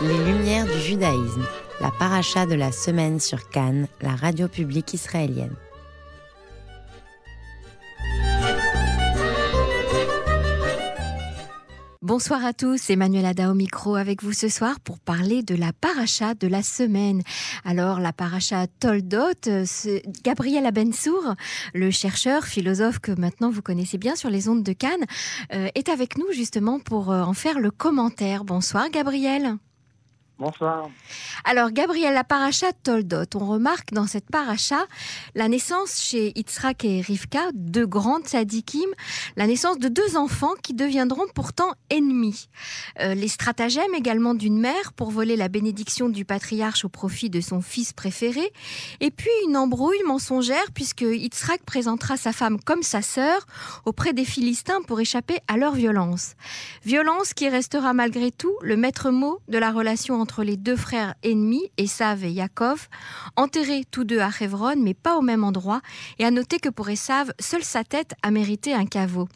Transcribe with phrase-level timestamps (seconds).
[0.00, 1.44] Les Lumières du judaïsme,
[1.80, 5.56] la paracha de la semaine sur Cannes, la radio publique israélienne.
[12.00, 15.72] Bonsoir à tous, Emmanuel Ada au micro avec vous ce soir pour parler de la
[15.72, 17.22] paracha de la semaine.
[17.64, 19.66] Alors la paracha Toldot, euh,
[20.22, 21.34] Gabriel Abensour,
[21.74, 25.06] le chercheur, philosophe que maintenant vous connaissez bien sur les ondes de Cannes,
[25.52, 28.44] euh, est avec nous justement pour euh, en faire le commentaire.
[28.44, 29.58] Bonsoir Gabriel.
[30.38, 30.88] Bonsoir.
[31.44, 34.86] Alors, Gabriel, la paracha Toldot, on remarque dans cette paracha
[35.34, 38.88] la naissance chez Yitzhak et Rivka, deux grandes sadikim,
[39.36, 42.48] la naissance de deux enfants qui deviendront pourtant ennemis.
[43.00, 47.40] Euh, les stratagèmes également d'une mère pour voler la bénédiction du patriarche au profit de
[47.40, 48.52] son fils préféré,
[49.00, 53.44] et puis une embrouille mensongère puisque Yitzhak présentera sa femme comme sa sœur
[53.86, 56.34] auprès des Philistins pour échapper à leur violence.
[56.84, 60.76] Violence qui restera malgré tout le maître mot de la relation entre entre les deux
[60.76, 62.88] frères ennemis, Esav et Yaakov,
[63.36, 65.80] enterrés tous deux à Hebron, mais pas au même endroit,
[66.18, 69.26] et à noter que pour Esav, seule sa tête a mérité un caveau.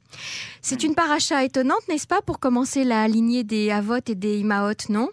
[0.60, 4.82] C'est une paracha étonnante, n'est-ce pas, pour commencer la lignée des Avot et des Imaot,
[4.90, 5.08] non?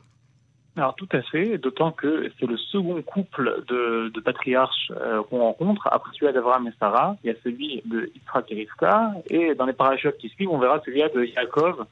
[0.76, 5.88] Alors tout à fait, d'autant que c'est le second couple de, patriarches euh, qu'on rencontre,
[5.94, 9.66] après celui d'Abraham et Sarah, il y a celui de Yitzhak et Rivka, et dans
[9.66, 11.86] les parachutes qui suivent, on verra celui de Yaakov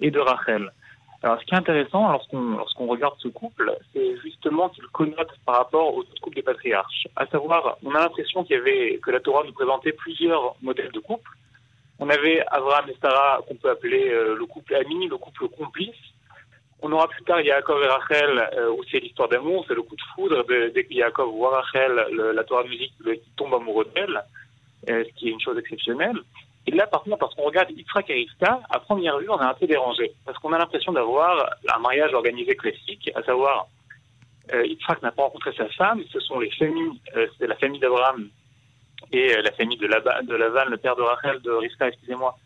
[0.00, 0.70] et de Rachel.
[1.22, 5.56] Alors, ce qui est intéressant lorsqu'on lorsqu'on regarde ce couple, c'est justement qu'il connote par
[5.56, 7.06] rapport au couple des patriarches.
[7.14, 10.90] À savoir, on a l'impression qu'il y avait que la Torah nous présentait plusieurs modèles
[10.90, 11.30] de couple.
[12.00, 15.94] On avait Abraham et Sarah qu'on peut appeler euh, le couple ami, le couple complice.
[16.84, 19.94] On aura plus tard Yaakov et Rachel, euh, où c'est l'histoire d'amour, c'est le coup
[19.94, 20.44] de foudre.
[20.74, 21.92] dès que Yaakov voit Rachel,
[22.34, 22.94] la Torah musique
[23.36, 24.20] tombe amoureux d'elle,
[24.90, 26.18] euh, ce qui est une chose exceptionnelle.
[26.66, 29.44] Et là, par contre, parce qu'on regarde Yitzhak et Rivka, à première vue, on est
[29.44, 30.12] un peu dérangé.
[30.24, 33.66] Parce qu'on a l'impression d'avoir un mariage organisé classique, à savoir,
[34.52, 34.66] euh,
[35.02, 38.28] n'a pas rencontré sa femme, ce sont les familles, euh, c'est la famille d'Abraham
[39.12, 42.36] et euh, la famille de, de Lavan, le père de Rachel, de Rivka, excusez-moi,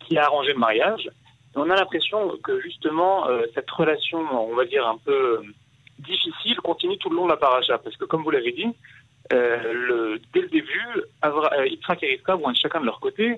[0.00, 1.06] qui a arrangé le mariage.
[1.06, 5.42] Et on a l'impression que justement, euh, cette relation, on va dire, un peu
[5.98, 7.78] difficile, continue tout le long de la paracha.
[7.78, 8.68] Parce que comme vous l'avez dit,
[9.32, 13.36] le, dès le début, euh, Yitzhak et Rivka vont être chacun de leur côté.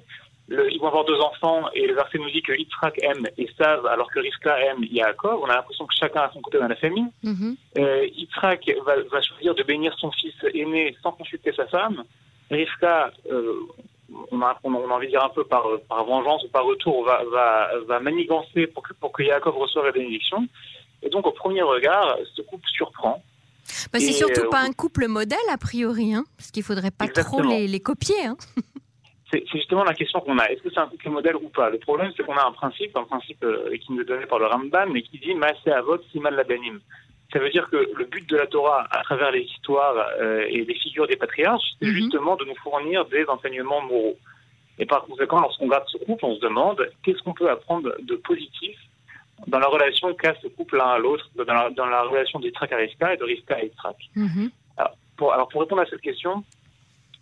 [0.48, 4.10] ils vont avoir deux enfants et le verset nous dit que Yitzhak aime Esav alors
[4.10, 5.40] que Rivka aime Yaakov.
[5.42, 7.08] On a l'impression que chacun a son côté dans la famille.
[7.22, 12.04] Mm va, choisir de bénir son fils aîné sans consulter sa femme.
[12.50, 13.10] Rivka,
[14.30, 17.70] on, a, envie de dire un peu par, par vengeance ou par retour, va, va,
[17.86, 20.46] va manigancer pour que, pour que Yaakov reçoive la bénédiction.
[21.02, 23.22] Et donc, au premier regard, ce couple surprend.
[23.92, 27.08] Bah, c'est surtout pas euh, un couple modèle, a priori, hein, parce qu'il faudrait pas
[27.08, 28.24] trop les, copier.
[28.24, 28.36] Hein.
[29.30, 30.44] C'est justement la question qu'on a.
[30.44, 31.70] Est-ce que c'est un couple modèle ou pas?
[31.70, 34.38] Le problème, c'est qu'on a un principe, un principe euh, qui nous est donné par
[34.38, 36.80] le Ramban, mais qui dit Maasé Avot Simal Labanim.
[37.32, 40.66] Ça veut dire que le but de la Torah, à travers les histoires euh, et
[40.66, 41.94] les figures des patriarches, c'est mhm.
[41.94, 44.18] justement de nous fournir des enseignements moraux.
[44.78, 48.16] Et par conséquent, lorsqu'on regarde ce couple, on se demande qu'est-ce qu'on peut apprendre de
[48.16, 48.76] positif
[49.46, 53.14] dans la relation qu'a ce couple l'un à l'autre, dans la, relation d'Yitzhak à Rivka
[53.14, 53.92] et de Rivka à.
[54.14, 54.50] Mhm.
[54.76, 56.44] alors, pour, alors, pour répondre à cette question,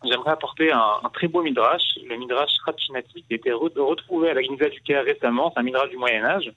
[0.04, 4.42] j'aimerais apporter un, très beau midrash, le midrash Ratchinati, qui a été retrouvé à la
[4.42, 6.52] Gnisa du Caire récemment, c'est un midrash du Moyen-Âge.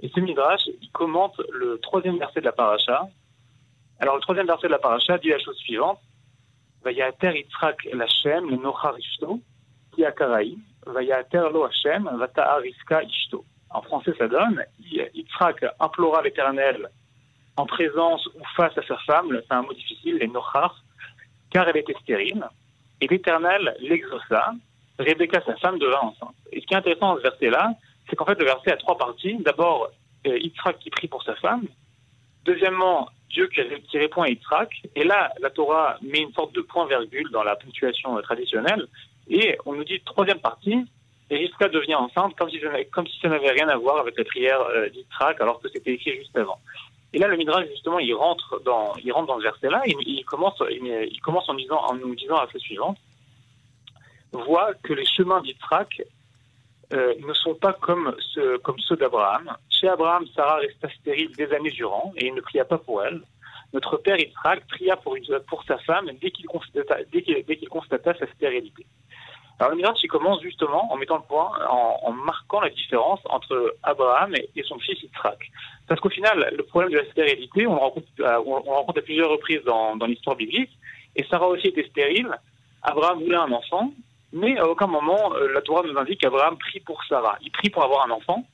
[0.00, 3.08] Et ce midrash, il commente le troisième verset de la paracha.
[3.98, 5.98] Alors, le troisième verset de la paracha dit la chose suivante
[6.84, 9.40] Vayater Yitzhak Lachem, le Nochar Ishto,
[9.94, 10.56] qui a Karaï,
[10.86, 13.44] Vayater Lo Hashem, Vata'a Rivka Ishto.
[13.70, 16.88] En français, ça donne Yitzhak implora l'Éternel
[17.56, 20.82] en présence ou face à sa femme, c'est un mot difficile, les nochar,
[21.50, 22.46] car elle était stérile,
[23.00, 24.52] et l'Éternel l'exauça.
[24.98, 26.34] Rebecca, sa femme, devint enceinte.
[26.52, 27.72] Et ce qui est intéressant dans ce verset-là,
[28.08, 29.36] c'est qu'en fait, le verset a trois parties.
[29.38, 29.90] D'abord,
[30.26, 31.66] euh, Yitzhak qui prie pour sa femme.
[32.44, 34.70] Deuxièmement, Dieu qui, répond à Yitzhak.
[34.96, 38.86] Et là, la Torah met une sorte de point-virgule dans la ponctuation traditionnelle.
[39.28, 40.84] Et on nous dit, troisième partie,
[41.30, 42.58] et Rivka devient enceinte comme si,
[43.20, 44.88] ça n'avait rien à voir avec la prière euh,
[45.40, 46.58] alors que c'était écrit juste avant.
[47.12, 50.62] Et là, le Midrash, justement, il rentre dans, il rentre dans ce verset-là, il, commence,
[50.70, 52.98] il, commence en, disant, en nous disant la chose suivante
[54.32, 56.02] voit que les chemins d'Yitzhak
[56.92, 59.56] euh, ne sont pas comme, ce, comme ceux d'Abraham.
[59.70, 63.22] Chez Abraham, Sarah resta stérile des années durant et il ne pria pas pour elle.
[63.72, 65.16] Notre père Yitzhak pria pour,
[65.66, 68.86] sa femme dès qu'il constata sa stérilité.
[69.58, 73.74] Alors le Midrash, il commence justement en mettant le point, en, marquant la différence entre
[73.82, 75.50] Abraham et, son fils Yitzhak.
[75.88, 79.62] Parce qu'au final, le problème de la stérilité, on le rencontre, euh, à plusieurs reprises
[79.64, 80.70] dans, l'histoire biblique,
[81.16, 82.30] et Sarah aussi était stérile.
[82.82, 83.92] Abraham voulait un enfant,
[84.32, 87.36] mais à aucun moment euh, la Torah nous indique qu'Abraham prie pour Sarah.
[87.42, 88.44] Il prie pour avoir un enfant,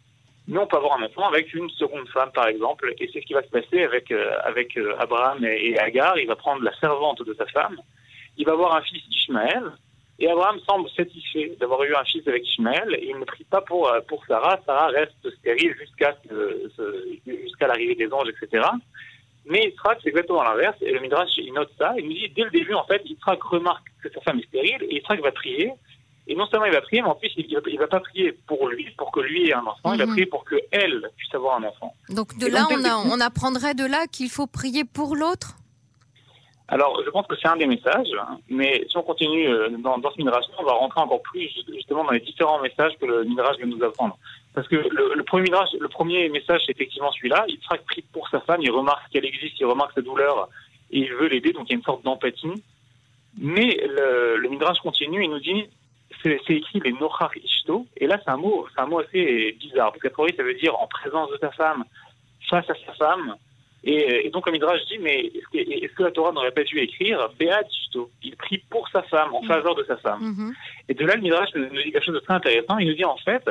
[0.48, 2.94] mais on peut avoir un enfant avec une seconde femme, par exemple.
[2.98, 6.18] Et c'est ce qui va se passer avec, euh, Abraham et, Agar.
[6.18, 7.76] Il va prendre la servante de sa femme.
[8.38, 9.72] Il va avoir un fils Ishmaël.
[10.18, 12.94] Et Abraham semble satisfait d'avoir eu un fils avec Ishmaël.
[12.98, 14.60] Et il ne prie pas pour, euh, pour Sarah.
[14.64, 16.16] Sarah reste stérile jusqu'à
[17.26, 18.64] jusqu'à l'arrivée des anges, etc.
[19.46, 20.76] Mais Yitzhak, c'est exactement l'inverse.
[20.80, 21.94] Et le Midrash, il note ça.
[21.98, 24.82] Il nous dit, dès le début, en fait, Yitzhak remarque que sa femme est stérile.
[24.88, 25.72] Et Yitzhak va prier.
[26.26, 28.68] Et non seulement il va prier, mais en plus il ne va pas prier pour
[28.68, 30.12] lui, pour que lui ait un enfant, il va mhm.
[30.12, 31.92] prier pour qu'elle puisse avoir un enfant.
[32.08, 35.56] Donc de là, on, on, apprendrait de là qu'il faut prier pour l'autre?
[36.68, 40.00] Alors, je pense que c'est un des messages, hein, mais si on continue euh, dans,
[40.00, 43.58] ce midrash, on va rentrer encore plus justement dans les différents messages que le midrash
[43.58, 44.16] vient nous apprendre.
[44.54, 47.44] Parce que le, premier midrash, le premier message, c'est effectivement celui-là.
[47.48, 50.48] Il sera prie pour sa femme, il remarque qu'elle existe, il remarque sa douleur,
[50.90, 52.62] et il veut l'aider, donc il y a une sorte d'empathie.
[53.36, 55.68] Mais le, le continue, il nous dit
[56.22, 60.00] c'est écrit les nochar ishto, et là c'est un mot, un mot assez bizarre, parce
[60.00, 61.84] qu'à priori ça veut dire en présence de ta femme,
[62.48, 63.36] face à sa femme,
[63.86, 67.66] et, donc comme Midrash dit, mais est-ce que, la Torah n'aurait pas dû écrire Beat
[67.70, 69.46] ishto Il prie pour sa femme, en mm.
[69.46, 70.22] faveur de sa femme.
[70.22, 70.52] Mm-hmm.
[70.88, 73.04] Et de là, le Midrash nous dit quelque chose de très intéressant, il nous dit
[73.04, 73.42] en fait,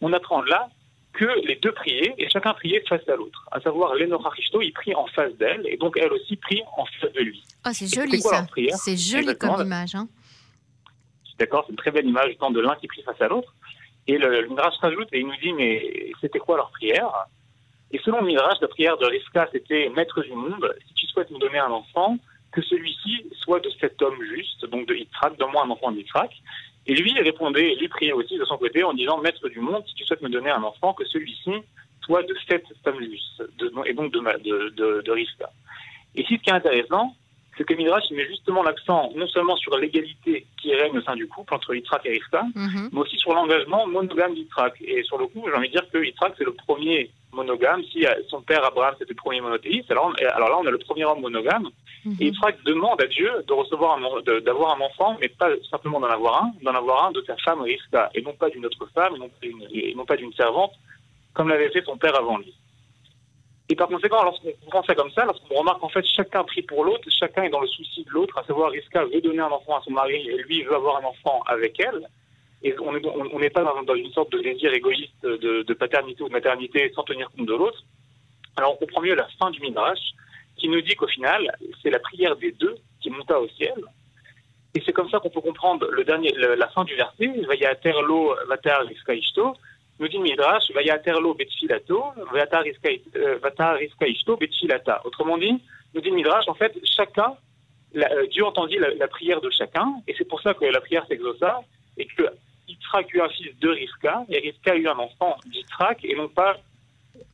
[0.00, 0.68] on apprend là
[1.12, 3.46] que les deux priaient, et chacun priait face à l'autre.
[3.50, 6.86] À savoir, Nochar Ishto, il prie en face d'elle, et donc elle aussi prie en
[6.86, 7.42] face de lui.
[7.66, 8.46] Oh, c'est joli ça.
[8.76, 9.94] C'est joli comme image.
[9.94, 10.08] Hein
[11.38, 13.52] D'accord C'est une très belle image tant de l'un qui prie face à l'autre.
[14.06, 17.10] Et le, Midrash rajoute et il nous dit mais c'était quoi leur prière?
[17.92, 21.38] Et selon Midrash, la prière de Rivka c'était Maître du monde, si tu souhaites nous
[21.38, 22.18] donner un enfant,
[22.50, 26.30] que celui-ci soit de cet homme juste, donc de Yitzhak, donne-moi un enfant d'Yitzhak.
[26.86, 29.84] Et lui il répondait, lui priait aussi de son côté en disant Maître du monde,
[29.86, 31.52] si tu souhaites me donner un enfant, que celui-ci
[32.02, 33.42] soit de cet homme juste,
[33.86, 35.50] et donc de, de, de, de Rivka.
[36.14, 37.14] Et ici, ce qui est intéressant,
[37.62, 41.28] c'est que Midrash met justement l'accent non seulement sur l'égalité qui règne au sein du
[41.28, 42.90] couple entre Yitzhak et Rivka, mhm.
[42.92, 44.74] mais aussi sur l'engagement monogame d'Yitzhak.
[44.80, 47.82] Et sur le coup, j'ai envie de dire que Yitzhak, c'est le premier monogame.
[47.84, 50.78] Si euh, son père Abraham, c'était le premier monothéiste, alors, alors là, on a le
[50.78, 51.68] premier homme monogame.
[52.04, 52.16] Mhm.
[52.18, 53.96] Et Yitzhak demande à Dieu de recevoir
[54.44, 57.60] d'avoir un enfant, mais pas simplement d'en avoir un, d'en avoir un de sa femme
[57.60, 59.14] Rivka, et non pas d'une autre femme,
[59.72, 60.72] et non pas d'une servante,
[61.32, 62.52] comme l'avait fait son père avant lui.
[63.72, 66.84] Et par conséquent, lorsqu'on prend ça comme ça, lorsqu'on remarque qu'en fait chacun prie pour
[66.84, 69.78] l'autre, chacun est dans le souci de l'autre, à savoir Riska veut donner un enfant
[69.78, 72.06] à son mari et lui veut avoir un enfant avec elle,
[72.62, 72.92] et on
[73.38, 77.30] n'est pas dans, une sorte de désir égoïste de, paternité ou de maternité sans tenir
[77.30, 77.82] compte de l'autre,
[78.56, 80.04] alors on comprend mieux la fin du Midrash
[80.56, 81.50] qui nous dit qu'au final,
[81.82, 83.82] c'est la prière des deux qui monta au ciel.
[84.74, 88.34] Et c'est comme ça qu'on peut comprendre le dernier, la fin du verset, Vaya terlo
[88.48, 89.54] vatar ishto, nous
[90.08, 90.64] dit Midrash,
[94.36, 95.02] betfilata.
[95.04, 95.60] Autrement dit,
[95.94, 97.34] nous dit Midrash, en fait, chacun,
[97.96, 101.60] euh, Dieu entendit la, prière de chacun, et c'est pour ça que la prière s'exauça,
[101.96, 102.24] et que
[102.68, 106.56] Yitzhak eut un fils de Rivka, et Rivka eut un enfant d'Yitzhak, et non pas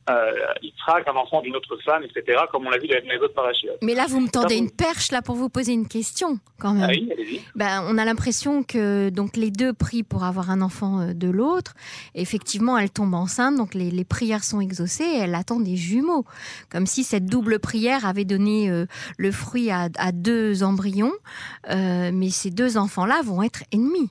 [0.09, 0.31] euh,
[0.61, 3.69] Yitzhak, un enfant d'une autre femme, etc., comme on l'a vu dans les autres parachutes.
[3.81, 6.83] Mais là, vous me tendez une perche là pour vous poser une question, quand même.
[6.83, 7.41] Ah oui, allez-y.
[7.55, 11.29] Ben, on a l'impression que donc les deux prient pour avoir un enfant euh, de
[11.29, 11.73] l'autre.
[12.15, 15.03] Effectivement, elle tombe enceinte, donc les, les, prières sont exaucées.
[15.03, 16.25] Et elle attend des jumeaux,
[16.71, 18.85] comme si cette double prière avait donné euh,
[19.17, 21.13] le fruit à, à deux embryons.
[21.69, 24.09] Euh, mais ces deux enfants-là vont être ennemis.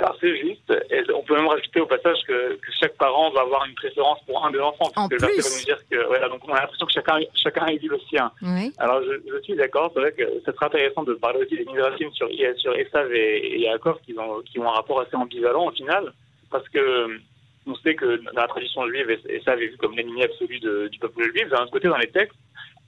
[0.00, 0.72] Alors c'est juste,
[1.14, 4.42] on peut même rajouter au passage que, que, chaque parent va avoir une préférence pour
[4.46, 4.90] un des enfants.
[4.96, 5.18] En plus.
[5.20, 8.32] nous dire que, voilà, donc on a l'impression que chacun, chacun dit le sien.
[8.40, 8.72] Oui.
[8.78, 11.66] Alors je, je suis d'accord, c'est vrai que ce serait intéressant de parler aussi des
[11.66, 15.66] migrations sur, sur Esav et, et Yaakov qui ont, qui ont un rapport assez ambivalent
[15.66, 16.14] au final,
[16.50, 17.20] parce que
[17.66, 20.98] on sait que dans la tradition juive, Esav est vu comme l'ennemi absolu de, du
[20.98, 21.50] peuple juif.
[21.50, 22.36] D'un autre côté, dans les textes,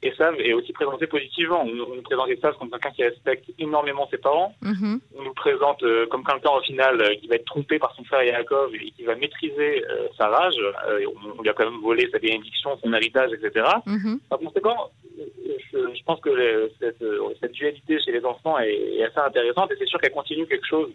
[0.02, 1.62] Esav est aussi présenté positivement.
[1.62, 4.54] On, nous présente Esav comme quelqu'un qui respecte énormément ses parents.
[4.62, 5.00] Mm-hmm.
[5.16, 8.04] On nous présente euh, comme quelqu'un au final euh, qui va être trompé par son
[8.04, 10.56] frère Yaakov et qui va maîtriser euh, sa rage.
[11.36, 13.66] on, lui a quand même volé sa bénédiction, son héritage, etc.
[13.86, 14.18] Mm-hmm.
[14.28, 14.90] Par conséquent,
[15.72, 17.04] je, pense que cette,
[17.40, 20.66] cette, dualité chez les enfants est, est assez intéressante et c'est sûr qu'elle continue quelque
[20.66, 20.90] chose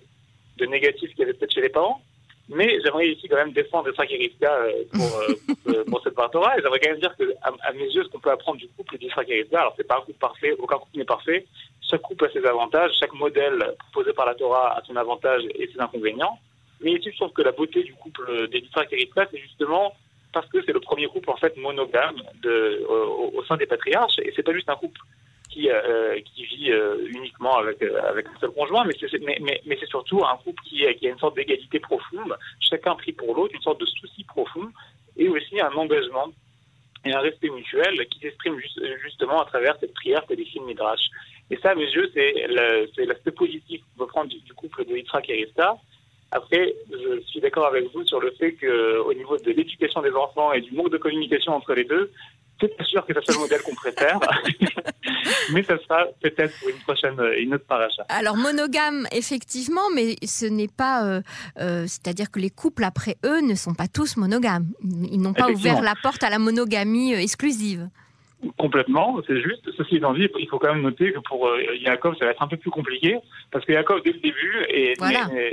[0.57, 2.01] de négatif qu'il y avait peut-être chez les parents.
[2.49, 5.35] Mais j'aimerais ici quand même défendre Isaac et euh, pour, euh,
[5.67, 6.57] euh, pour, cette Torah.
[6.57, 8.97] Et j'aimerais quand même dire que, à, mes yeux, ce qu'on peut apprendre du couple
[8.97, 11.45] d'Isaac et alors c'est pas un couple parfait, aucun couple n'est parfait.
[11.81, 15.67] Chaque couple a ses avantages, chaque modèle proposé par la Torah a son avantage et
[15.67, 16.39] ses inconvénients.
[16.79, 19.93] Mais ici, je trouve que la beauté du couple d'Isaac et c'est justement
[20.31, 24.19] parce que c'est le premier couple en fait monogame de, au, sein des patriarches.
[24.19, 25.01] Et c'est pas juste un couple
[25.57, 30.37] qui, euh, qui vit euh, uniquement avec, euh, un seul conjoint, mais c'est, surtout un
[30.37, 34.23] couple qui, a une sorte d'égalité profonde, chacun prie pour l'autre, une sorte de souci
[34.23, 34.69] profond,
[35.17, 36.27] et aussi un engagement
[37.05, 38.59] et un respect mutuel qui s'exprime
[39.01, 41.09] justement à travers cette prière que décrit Midrash.
[41.49, 42.47] Et ça, à mes yeux, c'est,
[43.05, 45.77] l'aspect positif qu'on peut prendre du, couple de Yitzhak et Rista,
[46.31, 50.51] Après, je suis d'accord avec vous sur le fait qu'au niveau de l'éducation des enfants
[50.53, 52.11] et du manque de communication entre les deux,
[52.59, 54.19] c'est pas sûr que ce soit le modèle qu'on préfère,
[55.53, 58.03] mais ça sera peut-être pour une prochaine, une autre paracha.
[58.09, 61.21] Alors monogame, effectivement, mais ce n'est pas, euh,
[61.59, 64.67] euh, c'est-à-dire que les couples après eux ne sont pas tous monogames.
[65.11, 67.89] Ils n'ont pas ouvert la porte à la monogamie euh, exclusive.
[68.55, 69.67] Complètement, c'est juste.
[69.75, 72.43] Ceci étant dit, il faut quand même noter que pour euh, Yaakov, ça va être
[72.43, 73.17] un peu plus compliqué,
[73.51, 74.93] parce que Yaakov, dès le début, est,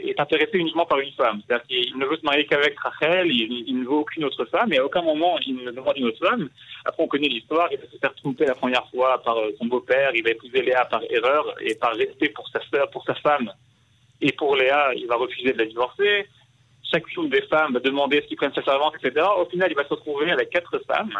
[0.06, 1.40] est, intéressé uniquement par une femme.
[1.46, 4.78] C'est-à-dire qu'il ne veut se marier qu'avec Rachel, il, ne veut aucune autre femme, et
[4.78, 6.50] à aucun moment il ne demande une autre femme.
[6.84, 9.64] Après, on connaît l'histoire, il va se faire tromper la première fois par euh, son
[9.64, 13.14] beau-père, il va épouser Léa par erreur, et par respect pour sa sœur, pour sa
[13.14, 13.50] femme.
[14.20, 16.26] Et pour Léa, il va refuser de la divorcer.
[16.82, 19.26] Chacune des femmes va demander ce qu'il prenne sa servante, etc.
[19.38, 21.18] Au final, il va se retrouver avec quatre femmes.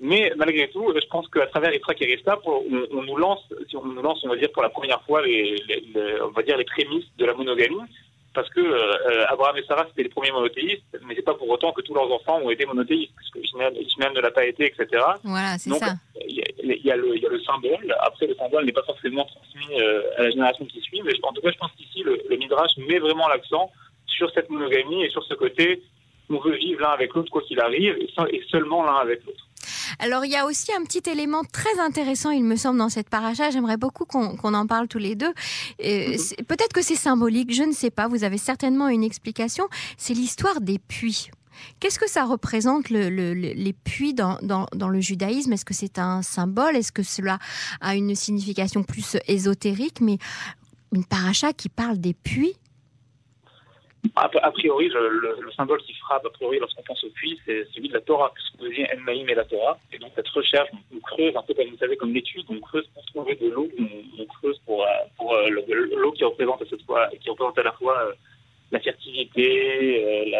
[0.00, 2.62] Mais malgré tout, je pense qu'à travers les et Resta, on,
[2.92, 5.56] on, nous lance, si on nous lance, on va dire pour la première fois, les,
[6.22, 7.80] on va dire les prémices de la monogamie,
[8.34, 11.72] parce que euh, Abraham et Sarah c'était les premiers monothéistes, mais c'est pas pour autant
[11.72, 13.72] que tous leurs enfants ont été monothéistes, puisque Ishmael,
[14.14, 15.02] ne l'a pas été, etc.
[15.24, 15.94] Voilà, c'est ça.
[16.28, 16.44] Il
[16.84, 17.96] y, a le symbole.
[18.00, 21.32] Après, le symbole n'est pas forcément transmis euh, à la génération qui suit, mais en
[21.32, 23.70] tout cas, je pense qu'ici le, le Midrash met vraiment l'accent
[24.06, 25.82] sur cette monogamie et sur ce côté
[26.30, 29.45] on veut vivre l'un avec l'autre quoi qu'il arrive, et seulement l'un avec l'autre.
[29.98, 33.08] Alors il y a aussi un petit élément très intéressant, il me semble, dans cette
[33.08, 33.50] paracha.
[33.50, 35.32] J'aimerais beaucoup qu'on en parle tous les deux.
[35.82, 36.16] Mhm.
[36.46, 38.08] Peut-être que c'est symbolique, je ne sais pas.
[38.08, 39.68] Vous avez certainement une explication.
[39.96, 41.30] C'est l'histoire des puits.
[41.80, 45.54] Qu'est-ce que ça représente les puits dans, dans le judaïsme?
[45.54, 46.76] Est-ce que c'est un symbole?
[46.76, 47.38] Est-ce que cela
[47.80, 50.02] a une signification plus ésotérique?
[50.02, 50.18] Mais
[50.92, 52.56] une paracha qui parle des puits,
[54.14, 57.94] a, priori, le, symbole qui frappe, a priori, lorsqu'on pense au puits, c'est celui de
[57.94, 59.78] la Torah, vous dit En et la Torah.
[59.92, 62.86] Et donc, cette recherche, on, creuse un peu comme vous savez, comme l'étude, on creuse
[62.94, 64.86] pour trouver de l'eau, on, creuse pour, euh,
[65.20, 66.62] euh, l'eau qui représente
[67.58, 68.12] à la fois euh,
[68.70, 70.34] la fertilité,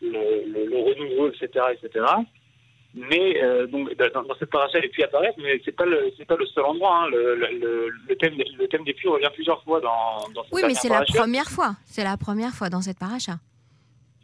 [0.00, 2.04] le, le, renouveau, etc., etc.
[2.94, 6.36] Mais euh, donc dans, cette paracha, les puits apparaissent, mais c'est pas le c'est pas
[6.36, 7.02] le seul endroit.
[7.02, 7.08] Hein.
[7.10, 10.26] Le, le, le, thème le thème des puits revient plusieurs fois dans.
[10.34, 11.76] dans cette oui, mais c'est la première fois.
[11.84, 13.38] C'est la première fois dans cette paracha.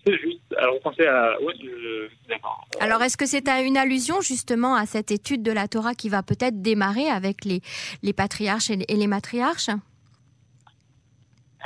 [0.07, 0.41] C'est juste.
[0.59, 1.37] Alors, pensez à.
[2.81, 6.23] Alors, est-ce que c'est une allusion justement à cette étude de la Torah qui va
[6.23, 7.61] peut-être démarrer avec les,
[8.03, 9.71] les patriarches et les, matriarches?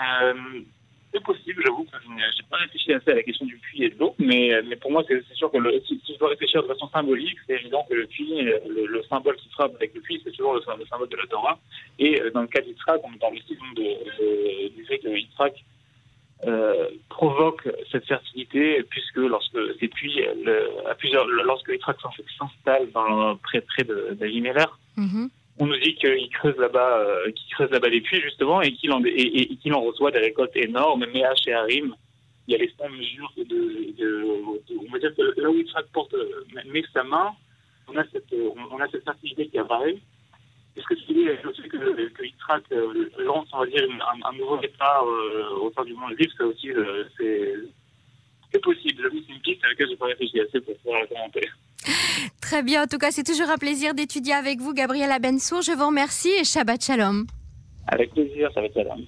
[0.00, 0.34] Euh,
[1.12, 3.90] c'est possible, j'avoue que je n'ai pas réfléchi assez à la question du puits et
[3.90, 6.68] de l'eau, mais, mais pour moi, c'est sûr que le, si, je dois réfléchir de
[6.68, 10.32] façon symbolique, c'est évident que le puits, le, symbole qui frappe avec le puits, c'est
[10.32, 11.58] toujours le, symbole de la Torah.
[11.98, 15.64] Et euh, dans le cas d'Yitzhak, on parle aussi de, du fait que Yitzhak
[16.46, 20.22] euh, provoque cette fertilité, puisque lorsque ces puits,
[20.86, 21.72] à plusieurs, lorsque
[22.38, 22.88] s'installe
[23.42, 28.20] près, près d'Avimeller, mm on nous dit qu'il creuse là-bas, euh, qu'il là-bas des puits
[28.20, 31.94] justement et qu'il en, et, reçoit des récoltes énormes, mais à chez Harim,
[32.46, 35.66] il y a les 100 mesures de, de, on va dire que là où il
[35.92, 37.32] porte, euh, met sa main,
[37.88, 39.04] on a cette, on a cette
[39.50, 39.96] qui apparaît.
[40.76, 43.86] Est-ce que dis, je sais que, que Yitzhak euh, lance, on va dire,
[44.24, 46.70] un, nouveau départ euh, au sein du monde libre, ça aussi,
[47.18, 47.54] c'est,
[48.52, 49.10] c'est possible.
[49.12, 51.48] C'est une piste à laquelle je n'ai pas réfléchi assez pour pouvoir la commenter.
[52.40, 55.62] Très bien, en tout cas, c'est toujours un plaisir d'étudier avec vous, Gabriel Abensour.
[55.62, 57.26] Je vous remercie et Shabbat Shalom.
[57.86, 59.04] Avec plaisir, Shabbat Shalom.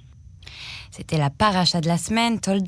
[0.90, 2.64] C'était la paracha de la semaine, Toldot.